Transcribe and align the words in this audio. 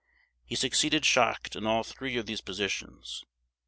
He 0.43 0.55
succeeded 0.55 1.03
Schacht 1.05 1.55
in 1.55 1.67
all 1.67 1.83
three 1.83 2.17
of 2.17 2.25
these 2.25 2.41
positions. 2.41 3.23